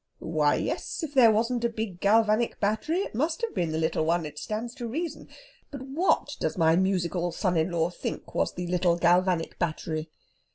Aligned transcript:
"Why, 0.17 0.55
yes. 0.55 1.03
If 1.03 1.13
there 1.13 1.29
wasn't 1.29 1.63
a 1.63 1.69
big 1.69 1.99
galvanic 1.99 2.59
battery, 2.59 3.01
it 3.01 3.13
must 3.13 3.39
have 3.43 3.53
been 3.53 3.71
the 3.71 3.77
little 3.77 4.03
one. 4.03 4.25
It 4.25 4.39
stands 4.39 4.73
to 4.73 4.87
reason. 4.87 5.27
But 5.69 5.83
what 5.83 6.37
does 6.39 6.57
my 6.57 6.75
musical 6.75 7.31
son 7.31 7.55
in 7.55 7.69
law 7.69 7.91
think 7.91 8.33
was 8.33 8.51
the 8.55 8.65
little 8.65 8.95
galvanic 8.97 9.59
battery?" 9.59 10.09